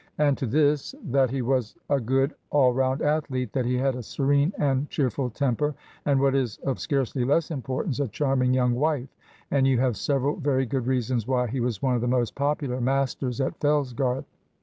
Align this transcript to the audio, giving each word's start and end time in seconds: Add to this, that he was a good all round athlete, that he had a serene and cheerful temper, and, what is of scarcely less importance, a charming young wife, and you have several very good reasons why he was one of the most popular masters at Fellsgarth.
Add 0.17 0.35
to 0.39 0.47
this, 0.47 0.95
that 1.03 1.29
he 1.29 1.43
was 1.43 1.75
a 1.87 1.99
good 1.99 2.33
all 2.49 2.73
round 2.73 3.03
athlete, 3.03 3.53
that 3.53 3.67
he 3.67 3.75
had 3.77 3.93
a 3.93 4.01
serene 4.01 4.51
and 4.57 4.89
cheerful 4.89 5.29
temper, 5.29 5.75
and, 6.07 6.19
what 6.19 6.33
is 6.33 6.57
of 6.63 6.79
scarcely 6.79 7.23
less 7.23 7.51
importance, 7.51 7.99
a 7.99 8.07
charming 8.07 8.51
young 8.51 8.73
wife, 8.73 9.09
and 9.51 9.67
you 9.67 9.77
have 9.79 9.95
several 9.95 10.37
very 10.37 10.65
good 10.65 10.87
reasons 10.87 11.27
why 11.27 11.45
he 11.45 11.59
was 11.59 11.83
one 11.83 11.93
of 11.93 12.01
the 12.01 12.07
most 12.07 12.33
popular 12.33 12.81
masters 12.81 13.39
at 13.39 13.59
Fellsgarth. 13.59 14.25